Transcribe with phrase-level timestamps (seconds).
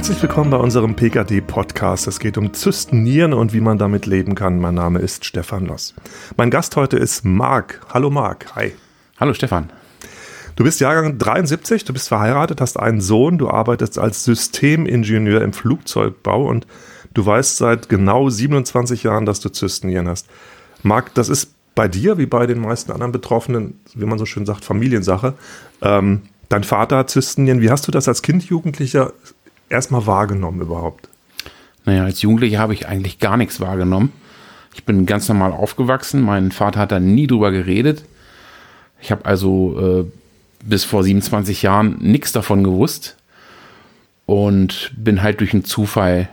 [0.00, 2.06] Herzlich willkommen bei unserem PKD-Podcast.
[2.06, 4.58] Es geht um Zystennieren und wie man damit leben kann.
[4.58, 5.94] Mein Name ist Stefan Loss.
[6.38, 7.82] Mein Gast heute ist Marc.
[7.92, 8.46] Hallo Marc.
[8.56, 8.72] Hi.
[9.18, 9.68] Hallo Stefan.
[10.56, 15.52] Du bist Jahrgang 73, du bist verheiratet, hast einen Sohn, du arbeitest als Systemingenieur im
[15.52, 16.66] Flugzeugbau und
[17.12, 20.28] du weißt seit genau 27 Jahren, dass du Zystennieren hast.
[20.82, 24.46] Marc, das ist bei dir, wie bei den meisten anderen Betroffenen, wie man so schön
[24.46, 25.34] sagt, Familiensache.
[25.82, 27.60] Ähm, dein Vater hat Zystennieren.
[27.60, 29.12] Wie hast du das als Kind, Jugendlicher
[29.70, 31.08] erstmal wahrgenommen überhaupt?
[31.84, 34.12] Naja, als Jugendlicher habe ich eigentlich gar nichts wahrgenommen.
[34.74, 36.20] Ich bin ganz normal aufgewachsen.
[36.20, 38.04] Mein Vater hat da nie drüber geredet.
[39.00, 40.04] Ich habe also äh,
[40.64, 43.16] bis vor 27 Jahren nichts davon gewusst
[44.26, 46.28] und bin halt durch einen Zufall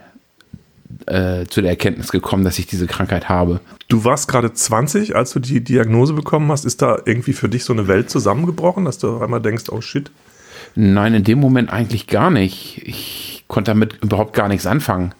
[1.06, 3.60] äh, zu der Erkenntnis gekommen, dass ich diese Krankheit habe.
[3.88, 6.64] Du warst gerade 20, als du die Diagnose bekommen hast.
[6.64, 10.10] Ist da irgendwie für dich so eine Welt zusammengebrochen, dass du einmal denkst, oh shit?
[10.74, 12.82] Nein, in dem Moment eigentlich gar nicht.
[12.84, 15.14] Ich konnte damit überhaupt gar nichts anfangen.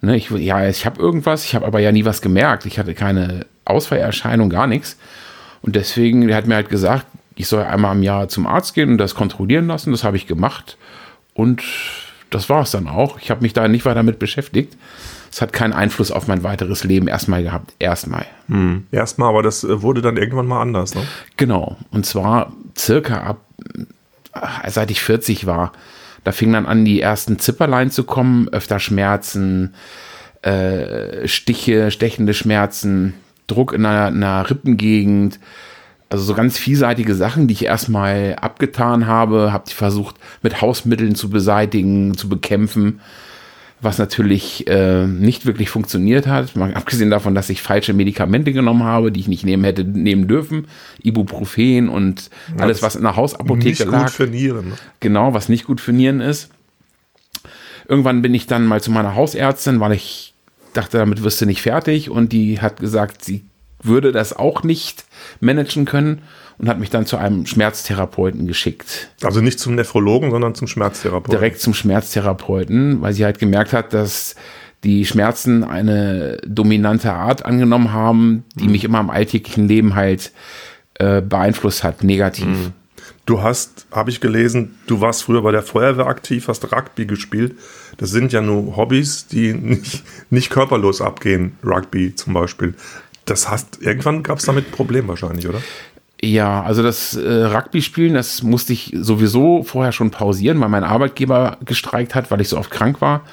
[0.00, 2.66] Ne, ich, ja, ich habe irgendwas, ich habe aber ja nie was gemerkt.
[2.66, 4.98] Ich hatte keine Ausfallerscheinung, gar nichts.
[5.62, 8.90] Und deswegen, der hat mir halt gesagt, ich soll einmal im Jahr zum Arzt gehen
[8.90, 9.90] und das kontrollieren lassen.
[9.92, 10.76] Das habe ich gemacht.
[11.34, 11.62] Und
[12.30, 13.18] das war es dann auch.
[13.20, 14.76] Ich habe mich da nicht weiter damit beschäftigt.
[15.30, 17.74] Es hat keinen Einfluss auf mein weiteres Leben erstmal gehabt.
[17.78, 18.24] Erstmal.
[18.48, 18.86] Hm.
[18.90, 21.02] Erstmal, aber das äh, wurde dann irgendwann mal anders, ne?
[21.36, 21.76] Genau.
[21.90, 23.40] Und zwar circa ab,
[24.66, 25.72] seit ich 40 war.
[26.24, 29.74] Da fing dann an, die ersten Zipperlein zu kommen, öfter Schmerzen,
[30.42, 33.14] äh, Stiche, stechende Schmerzen,
[33.46, 35.38] Druck in einer, einer Rippengegend,
[36.08, 41.14] also so ganz vielseitige Sachen, die ich erstmal abgetan habe, habe ich versucht mit Hausmitteln
[41.14, 43.00] zu beseitigen, zu bekämpfen,
[43.80, 46.56] was natürlich äh, nicht wirklich funktioniert hat.
[46.56, 50.28] Mal abgesehen davon, dass ich falsche Medikamente genommen habe, die ich nicht nehmen hätte nehmen
[50.28, 50.66] dürfen,
[51.02, 53.92] Ibuprofen und ja, alles, was in der Hausapotheke nicht lag.
[53.92, 54.68] Nicht gut für Nieren.
[54.68, 54.74] Ne?
[55.00, 56.48] Genau, was nicht gut für Nieren ist.
[57.88, 60.34] Irgendwann bin ich dann mal zu meiner Hausärztin, weil ich
[60.72, 63.44] dachte, damit wirst du nicht fertig und die hat gesagt, sie
[63.82, 65.04] würde das auch nicht
[65.40, 66.22] managen können
[66.58, 69.10] und hat mich dann zu einem Schmerztherapeuten geschickt.
[69.22, 71.32] Also nicht zum Nephrologen, sondern zum Schmerztherapeuten.
[71.32, 74.36] Direkt zum Schmerztherapeuten, weil sie halt gemerkt hat, dass
[74.84, 78.72] die Schmerzen eine dominante Art angenommen haben, die mhm.
[78.72, 80.32] mich immer im alltäglichen Leben halt
[80.94, 82.46] äh, beeinflusst hat, negativ.
[82.46, 82.72] Mhm.
[83.26, 87.56] Du hast, habe ich gelesen, du warst früher bei der Feuerwehr aktiv, hast Rugby gespielt.
[87.96, 92.74] Das sind ja nur Hobbys, die nicht, nicht körperlos abgehen, Rugby zum Beispiel.
[93.24, 95.60] Das heißt, irgendwann gab es damit ein Problem wahrscheinlich, oder?
[96.22, 101.58] Ja, also das äh, Rugby-Spielen, das musste ich sowieso vorher schon pausieren, weil mein Arbeitgeber
[101.64, 103.24] gestreikt hat, weil ich so oft krank war.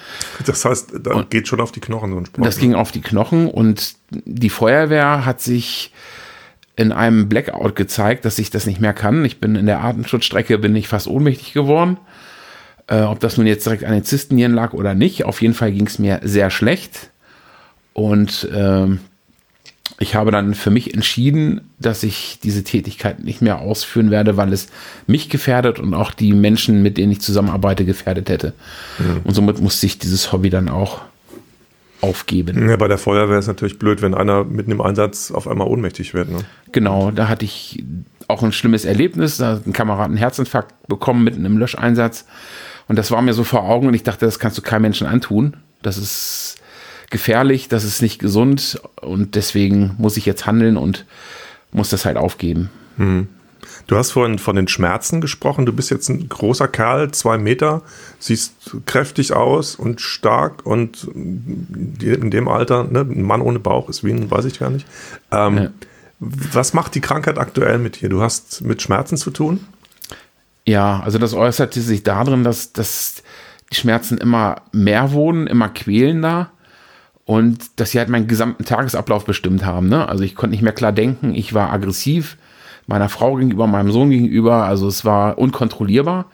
[0.46, 2.46] Das heißt, da und geht schon auf die Knochen so ein Sport.
[2.46, 2.62] Das ne?
[2.62, 5.94] ging auf die Knochen und die Feuerwehr hat sich
[6.76, 9.24] in einem Blackout gezeigt, dass ich das nicht mehr kann.
[9.24, 11.98] Ich bin in der Atemschutzstrecke, bin ich fast ohnmächtig geworden.
[12.88, 15.72] Äh, ob das nun jetzt direkt an den Zystennieren lag oder nicht, auf jeden Fall
[15.72, 17.12] ging es mir sehr schlecht.
[17.94, 19.00] Und ähm,
[20.00, 24.52] ich habe dann für mich entschieden, dass ich diese Tätigkeit nicht mehr ausführen werde, weil
[24.52, 24.68] es
[25.08, 28.54] mich gefährdet und auch die Menschen, mit denen ich zusammenarbeite, gefährdet hätte.
[29.00, 29.22] Mhm.
[29.24, 31.02] Und somit musste ich dieses Hobby dann auch
[32.02, 32.70] aufgeben.
[32.70, 36.14] Ja, bei der Feuerwehr ist natürlich blöd, wenn einer mitten im Einsatz auf einmal ohnmächtig
[36.14, 36.30] wird.
[36.30, 36.40] Ne?
[36.72, 37.84] Genau, da hatte ich
[38.28, 39.38] auch ein schlimmes Erlebnis.
[39.38, 42.26] Da hat ein Kamerad einen Herzinfarkt bekommen mitten im Löscheinsatz.
[42.88, 45.08] Und das war mir so vor Augen und ich dachte, das kannst du keinem Menschen
[45.08, 45.56] antun.
[45.82, 46.58] Das ist
[47.14, 51.06] gefährlich, das ist nicht gesund und deswegen muss ich jetzt handeln und
[51.72, 52.72] muss das halt aufgeben.
[52.98, 53.28] Mhm.
[53.86, 55.66] Du hast vorhin von den Schmerzen gesprochen.
[55.66, 57.84] Du bist jetzt ein großer Kerl, zwei Meter,
[58.18, 64.04] siehst kräftig aus und stark und in dem Alter, ne, ein Mann ohne Bauch ist
[64.04, 64.88] wie ein, weiß ich gar nicht.
[65.32, 65.70] Ähm, ja.
[66.20, 68.10] Was macht die Krankheit aktuell mit dir?
[68.10, 69.60] Du hast mit Schmerzen zu tun?
[70.66, 73.22] Ja, also das äußerte sich darin, dass, dass
[73.72, 76.50] die Schmerzen immer mehr wurden, immer quälender
[77.26, 79.88] und dass sie halt meinen gesamten Tagesablauf bestimmt haben.
[79.88, 80.08] Ne?
[80.08, 82.38] Also ich konnte nicht mehr klar denken, ich war aggressiv,
[82.86, 86.26] meiner Frau gegenüber, meinem Sohn gegenüber, also es war unkontrollierbar.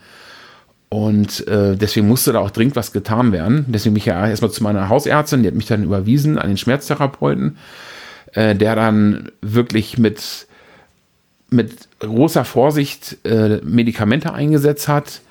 [0.92, 3.66] Und äh, deswegen musste da auch dringend was getan werden.
[3.68, 6.58] Deswegen bin ich ja erstmal zu meiner Hausärztin, die hat mich dann überwiesen an den
[6.58, 7.58] Schmerztherapeuten,
[8.34, 10.48] äh, der dann wirklich mit,
[11.52, 15.22] mit großer Vorsicht äh, Medikamente eingesetzt hat,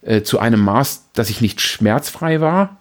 [0.00, 2.78] äh, zu einem Maß, dass ich nicht schmerzfrei war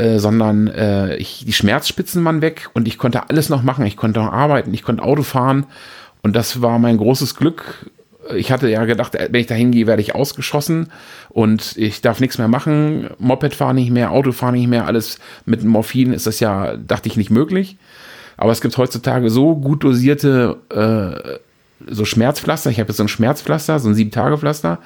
[0.00, 3.84] äh, sondern äh, ich, die Schmerzspitzen waren weg und ich konnte alles noch machen.
[3.84, 5.66] Ich konnte noch arbeiten, ich konnte Auto fahren
[6.22, 7.90] und das war mein großes Glück.
[8.34, 10.90] Ich hatte ja gedacht, wenn ich da hingehe, werde ich ausgeschossen
[11.28, 13.10] und ich darf nichts mehr machen.
[13.18, 17.08] Moped fahren nicht mehr, Auto fahren nicht mehr, alles mit Morphin ist das ja, dachte
[17.08, 17.76] ich, nicht möglich.
[18.38, 22.70] Aber es gibt heutzutage so gut dosierte äh, so Schmerzpflaster.
[22.70, 24.78] Ich habe jetzt so ein Schmerzpflaster, so ein Sieben-Tage-Pflaster,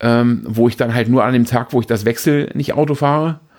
[0.00, 2.94] ähm, wo ich dann halt nur an dem Tag, wo ich das wechsel, nicht Auto
[2.94, 3.51] fahre äh,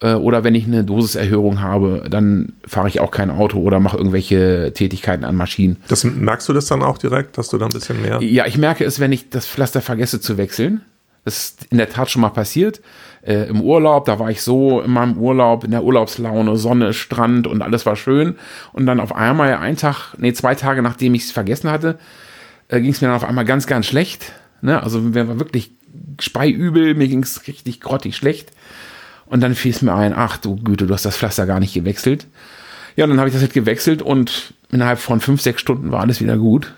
[0.00, 4.72] oder wenn ich eine Dosiserhöhung habe, dann fahre ich auch kein Auto oder mache irgendwelche
[4.72, 5.78] Tätigkeiten an Maschinen.
[5.88, 8.22] Das merkst du das dann auch direkt, dass du da ein bisschen mehr?
[8.22, 10.82] Ja, ich merke es, wenn ich das Pflaster vergesse zu wechseln.
[11.24, 12.80] Das ist in der Tat schon mal passiert.
[13.22, 17.46] Äh, Im Urlaub, da war ich so in meinem Urlaub, in der Urlaubslaune, Sonne, Strand
[17.46, 18.36] und alles war schön.
[18.72, 21.98] Und dann auf einmal, ein Tag, nee, zwei Tage nachdem ich es vergessen hatte,
[22.68, 24.32] äh, ging es mir dann auf einmal ganz, ganz schlecht.
[24.62, 24.82] Ne?
[24.82, 25.72] Also mir war wirklich
[26.20, 28.52] speiübel, mir ging es richtig grottig schlecht.
[29.28, 31.74] Und dann fiel es mir ein, ach du Güte, du hast das Pflaster gar nicht
[31.74, 32.26] gewechselt.
[32.96, 36.00] Ja, und dann habe ich das halt gewechselt und innerhalb von fünf, sechs Stunden war
[36.00, 36.74] alles wieder gut.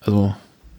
[0.00, 0.34] Also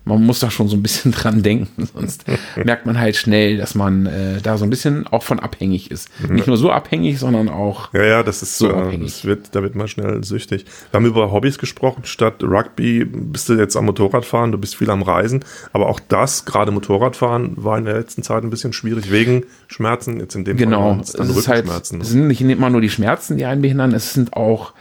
[0.06, 3.76] man muss da schon so ein bisschen dran denken, sonst merkt man halt schnell, dass
[3.76, 6.10] man äh, da so ein bisschen auch von abhängig ist.
[6.20, 6.36] Mhm.
[6.36, 7.94] Nicht nur so abhängig, sondern auch.
[7.94, 8.70] Ja, ja, das ist so.
[8.70, 10.66] Äh, das wird, da wird man schnell süchtig.
[10.92, 12.04] Wir haben über Hobbys gesprochen.
[12.06, 15.46] Statt Rugby bist du jetzt am Motorradfahren, du bist viel am Reisen.
[15.72, 20.20] Aber auch das, gerade Motorradfahren, war in der letzten Zeit ein bisschen schwierig wegen Schmerzen.
[20.20, 20.94] Jetzt in dem genau.
[20.94, 23.94] Fall es dann es Halt, es sind nicht immer nur die Schmerzen, die einen behindern,
[23.94, 24.74] es sind auch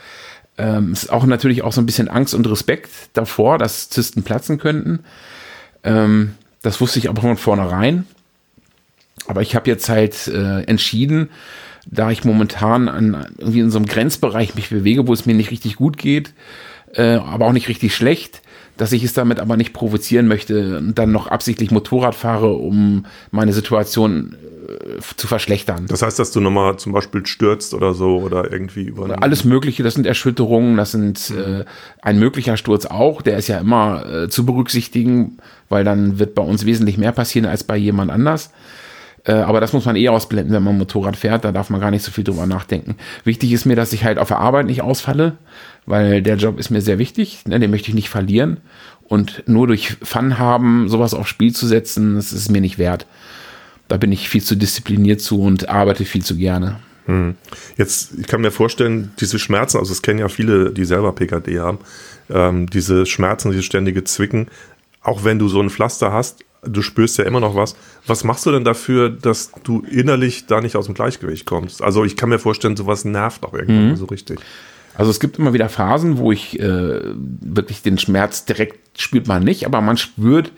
[0.58, 4.58] ähm, ist auch natürlich auch so ein bisschen Angst und Respekt davor, dass Zysten platzen
[4.58, 5.00] könnten.
[5.82, 8.06] Ähm, das wusste ich aber von vornherein.
[9.26, 11.30] Aber ich habe jetzt halt äh, entschieden,
[11.86, 15.50] da ich momentan an, irgendwie in so einem Grenzbereich mich bewege, wo es mir nicht
[15.50, 16.32] richtig gut geht,
[16.94, 18.42] äh, aber auch nicht richtig schlecht,
[18.76, 23.06] dass ich es damit aber nicht provozieren möchte und dann noch absichtlich Motorrad fahre, um
[23.30, 24.36] meine Situation
[24.68, 25.86] äh, zu verschlechtern.
[25.88, 29.22] Das heißt, dass du nochmal zum Beispiel stürzt oder so oder irgendwie über.
[29.22, 31.64] Alles Mögliche, das sind Erschütterungen, das sind äh,
[32.00, 35.38] ein möglicher Sturz auch, der ist ja immer äh, zu berücksichtigen,
[35.68, 38.50] weil dann wird bei uns wesentlich mehr passieren als bei jemand anders.
[39.24, 41.44] Äh, aber das muss man eh ausblenden, wenn man Motorrad fährt.
[41.44, 42.96] Da darf man gar nicht so viel drüber nachdenken.
[43.24, 45.38] Wichtig ist mir, dass ich halt auf der Arbeit nicht ausfalle,
[45.86, 47.44] weil der Job ist mir sehr wichtig.
[47.46, 48.58] Ne, den möchte ich nicht verlieren.
[49.02, 53.06] Und nur durch Fun haben, sowas aufs Spiel zu setzen, das ist mir nicht wert.
[53.88, 56.80] Da bin ich viel zu diszipliniert zu und arbeite viel zu gerne.
[57.06, 57.34] Hm.
[57.76, 61.58] Jetzt, ich kann mir vorstellen, diese Schmerzen, also es kennen ja viele, die selber PKD
[61.58, 61.78] haben,
[62.30, 64.46] ähm, diese Schmerzen, diese ständige Zwicken,
[65.02, 67.74] auch wenn du so ein Pflaster hast, du spürst ja immer noch was.
[68.06, 71.82] Was machst du denn dafür, dass du innerlich da nicht aus dem Gleichgewicht kommst?
[71.82, 73.96] Also ich kann mir vorstellen, sowas nervt auch irgendwann mhm.
[73.96, 74.38] so richtig.
[74.94, 79.42] Also es gibt immer wieder Phasen, wo ich äh, wirklich den Schmerz direkt spürt man
[79.42, 80.52] nicht, aber man spürt,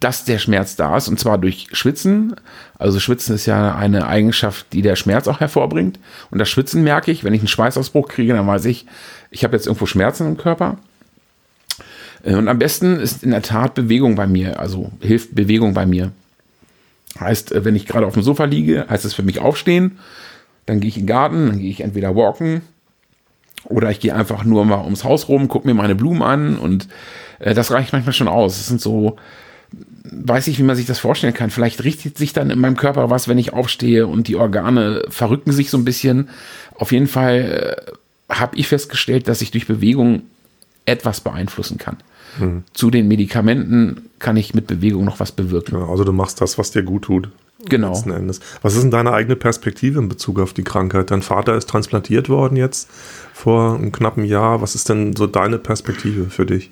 [0.00, 2.36] dass der Schmerz da ist und zwar durch Schwitzen.
[2.78, 5.98] Also Schwitzen ist ja eine Eigenschaft, die der Schmerz auch hervorbringt.
[6.30, 8.86] Und das Schwitzen merke ich, wenn ich einen Schweißausbruch kriege, dann weiß ich,
[9.30, 10.78] ich habe jetzt irgendwo Schmerzen im Körper.
[12.22, 15.86] Äh, und am besten ist in der Tat Bewegung bei mir, also hilft Bewegung bei
[15.86, 16.12] mir.
[17.18, 19.98] Heißt, äh, wenn ich gerade auf dem Sofa liege, heißt es für mich aufstehen,
[20.66, 22.62] dann gehe ich in den Garten, dann gehe ich entweder walken
[23.64, 26.88] oder ich gehe einfach nur mal ums Haus rum, gucke mir meine Blumen an und
[27.38, 28.58] äh, das reicht manchmal schon aus.
[28.58, 29.16] Es sind so,
[30.10, 31.50] weiß ich, wie man sich das vorstellen kann.
[31.50, 35.52] Vielleicht richtet sich dann in meinem Körper was, wenn ich aufstehe und die Organe verrücken
[35.52, 36.28] sich so ein bisschen.
[36.74, 40.22] Auf jeden Fall äh, habe ich festgestellt, dass ich durch Bewegung
[40.84, 41.98] etwas beeinflussen kann.
[42.38, 42.64] Mhm.
[42.72, 45.76] Zu den Medikamenten kann ich mit Bewegung noch was bewirken.
[45.78, 47.28] Ja, also du machst das, was dir gut tut.
[47.68, 47.92] Genau.
[48.62, 51.10] Was ist denn deine eigene Perspektive in Bezug auf die Krankheit?
[51.10, 52.90] Dein Vater ist transplantiert worden jetzt
[53.32, 54.60] vor einem knappen Jahr.
[54.60, 56.70] Was ist denn so deine Perspektive für dich?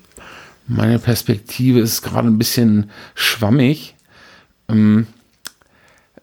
[0.67, 3.95] Meine Perspektive ist gerade ein bisschen schwammig,
[4.69, 5.07] ähm,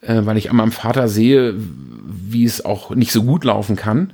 [0.00, 4.12] äh, weil ich an meinem Vater sehe, wie es auch nicht so gut laufen kann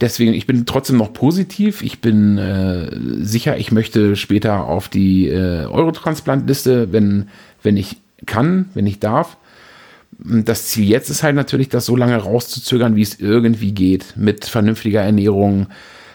[0.00, 1.82] deswegen, ich bin trotzdem noch positiv.
[1.82, 2.90] Ich bin äh,
[3.24, 7.28] sicher, ich möchte später auf die äh, Eurotransplantliste, wenn,
[7.62, 9.36] wenn ich kann, wenn ich darf.
[10.18, 14.44] Das Ziel jetzt ist halt natürlich, das so lange rauszuzögern, wie es irgendwie geht, mit
[14.46, 15.68] vernünftiger Ernährung,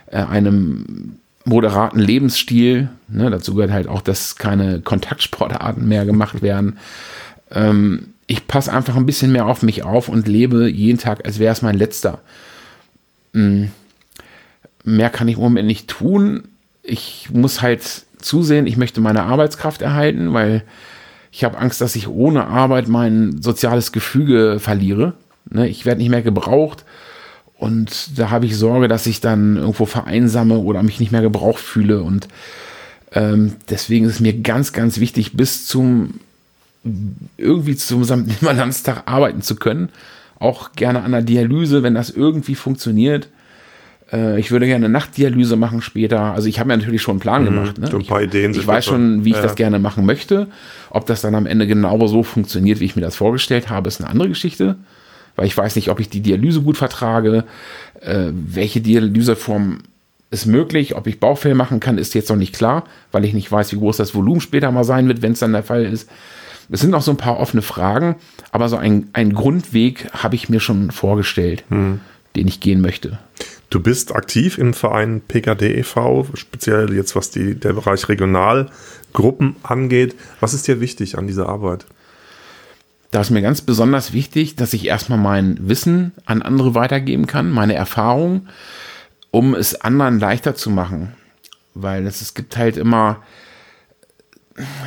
[0.08, 2.90] äh, einem moderaten Lebensstil.
[3.08, 6.78] Ne, dazu gehört halt auch, dass keine Kontaktsportarten mehr gemacht werden.
[7.52, 11.40] Ähm, ich passe einfach ein bisschen mehr auf mich auf und lebe jeden Tag, als
[11.40, 12.20] wäre es mein letzter.
[13.34, 13.72] Hm.
[14.84, 16.44] Mehr kann ich im Moment nicht tun.
[16.82, 20.64] Ich muss halt zusehen, ich möchte meine Arbeitskraft erhalten, weil
[21.34, 25.14] ich habe Angst, dass ich ohne Arbeit mein soziales Gefüge verliere.
[25.50, 26.86] Ne, ich werde nicht mehr gebraucht
[27.58, 31.60] und da habe ich Sorge, dass ich dann irgendwo vereinsame oder mich nicht mehr gebraucht
[31.60, 32.28] fühle und
[33.12, 36.20] ähm, deswegen ist es mir ganz, ganz wichtig, bis zum
[37.38, 38.06] irgendwie zum
[38.42, 39.90] Landstag arbeiten zu können
[40.44, 43.30] auch gerne an der Dialyse, wenn das irgendwie funktioniert.
[44.12, 46.34] Äh, ich würde gerne Nachtdialyse machen später.
[46.34, 47.78] Also ich habe mir natürlich schon einen Plan mhm, gemacht.
[47.78, 47.88] Ne?
[47.88, 48.52] So ein paar Ideen.
[48.52, 49.42] Ich, ich weiß schon, wie ich ja.
[49.42, 50.48] das gerne machen möchte.
[50.90, 54.02] Ob das dann am Ende genau so funktioniert, wie ich mir das vorgestellt habe, ist
[54.02, 54.76] eine andere Geschichte.
[55.36, 57.46] Weil ich weiß nicht, ob ich die Dialyse gut vertrage,
[58.02, 59.80] äh, welche Dialyseform
[60.30, 60.96] ist möglich.
[60.96, 63.78] Ob ich Bauchfell machen kann, ist jetzt noch nicht klar, weil ich nicht weiß, wie
[63.78, 66.10] groß das Volumen später mal sein wird, wenn es dann der Fall ist.
[66.70, 68.16] Es sind noch so ein paar offene Fragen,
[68.52, 72.00] aber so ein, ein Grundweg habe ich mir schon vorgestellt, hm.
[72.36, 73.20] den ich gehen möchte.
[73.74, 80.14] Du bist aktiv im Verein PKD e.V., speziell jetzt was die, der Bereich Regionalgruppen angeht.
[80.40, 81.88] Was ist dir wichtig an dieser Arbeit?
[83.10, 87.50] Da ist mir ganz besonders wichtig, dass ich erstmal mein Wissen an andere weitergeben kann,
[87.50, 88.48] meine Erfahrung,
[89.32, 91.16] um es anderen leichter zu machen.
[91.74, 93.24] Weil es, es gibt halt immer,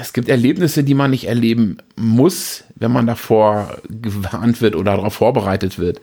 [0.00, 5.14] es gibt Erlebnisse, die man nicht erleben muss, wenn man davor gewarnt wird oder darauf
[5.14, 6.00] vorbereitet wird.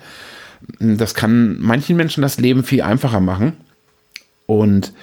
[0.79, 3.53] Das kann manchen Menschen das Leben viel einfacher machen.
[4.46, 4.93] Und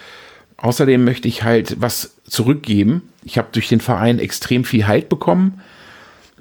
[0.56, 3.02] außerdem möchte ich halt was zurückgeben.
[3.24, 5.60] Ich habe durch den Verein extrem viel Halt bekommen.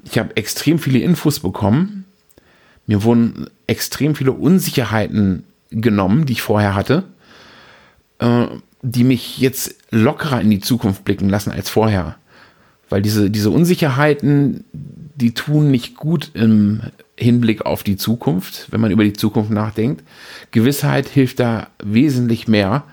[0.04, 2.04] Ich habe extrem viele Infos bekommen.
[2.86, 7.04] Mir wurden extrem viele Unsicherheiten genommen, die ich vorher hatte,
[8.18, 8.46] äh,
[8.82, 12.16] die mich jetzt lockerer in die Zukunft blicken lassen als vorher.
[12.90, 16.82] Weil diese, diese Unsicherheiten, die tun nicht gut im
[17.16, 20.02] Hinblick auf die Zukunft, wenn man über die Zukunft nachdenkt.
[20.50, 22.84] Gewissheit hilft da wesentlich mehr.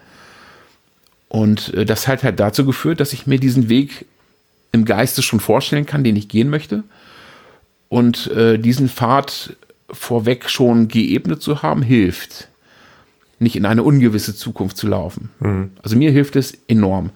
[1.29, 4.05] Und äh, das hat halt dazu geführt, dass ich mir diesen Weg
[4.71, 6.83] im Geiste schon vorstellen kann, den ich gehen möchte.
[7.89, 9.55] Und äh, diesen Pfad
[9.89, 12.49] vorweg schon geebnet zu haben, hilft.
[13.39, 15.29] Nicht in eine ungewisse Zukunft zu laufen.
[15.39, 15.71] Mhm.
[15.81, 17.11] Also mir hilft es enorm.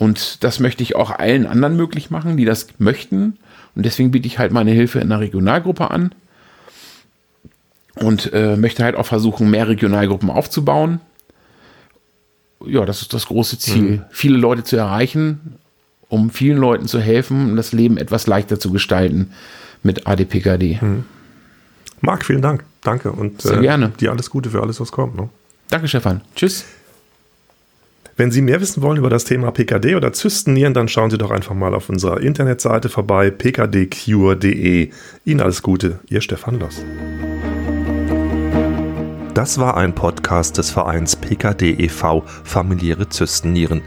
[0.00, 3.36] Und das möchte ich auch allen anderen möglich machen, die das möchten.
[3.74, 6.14] Und deswegen biete ich halt meine Hilfe in einer Regionalgruppe an.
[7.96, 11.00] Und äh, möchte halt auch versuchen, mehr Regionalgruppen aufzubauen.
[12.64, 13.82] Ja, das ist das große Ziel.
[13.82, 14.02] Mhm.
[14.08, 15.58] Viele Leute zu erreichen,
[16.08, 19.32] um vielen Leuten zu helfen, das Leben etwas leichter zu gestalten
[19.82, 20.78] mit ADPKD.
[20.80, 21.04] Mhm.
[22.00, 22.64] Marc, vielen Dank.
[22.80, 23.12] Danke.
[23.12, 23.90] Und Sehr äh, gerne.
[24.00, 25.16] dir alles Gute für alles, was kommt.
[25.16, 25.28] Ne?
[25.68, 26.22] Danke, Stefan.
[26.34, 26.64] Tschüss.
[28.20, 31.30] Wenn Sie mehr wissen wollen über das Thema PKD oder Zystennieren, dann schauen Sie doch
[31.30, 34.90] einfach mal auf unserer Internetseite vorbei, pkdcure.de.
[35.24, 36.84] Ihnen alles Gute, Ihr Stefan Loss.
[39.32, 42.22] Das war ein Podcast des Vereins PKD e.V.
[42.44, 43.80] Familiäre Zystennieren.